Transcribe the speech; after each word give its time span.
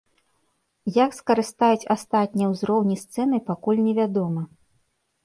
Як 1.05 1.11
скарыстаюць 1.17 1.89
астатнія 1.95 2.47
ўзроўні 2.53 2.97
сцэны 3.03 3.37
пакуль 3.51 3.83
невядома. 3.89 4.41